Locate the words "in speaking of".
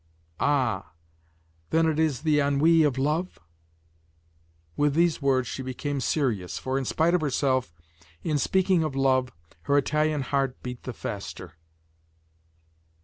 8.23-8.95